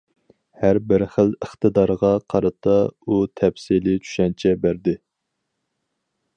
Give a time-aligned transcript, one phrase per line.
[0.61, 4.99] ھەر بىر خىل ئىقتىدارغا قارىتا ئۇ تەپسىلىي چۈشەنچە بەردى.